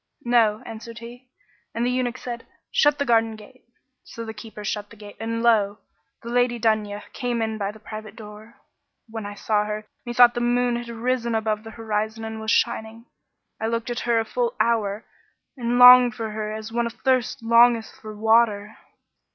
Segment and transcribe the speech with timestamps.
[0.25, 1.29] 'No,' answered he;
[1.75, 3.65] and the eunuch said, 'Shut the garden gate.'
[4.03, 5.77] So the keeper shut the gate, and lo!
[6.23, 8.55] the Lady Dunya came in by the private door.
[9.07, 13.05] When I saw her, methought the moon had risen above the horizon and was shining;
[13.61, 15.05] I looked at her a full hour
[15.55, 18.77] and longed for her as one athirst longeth for water.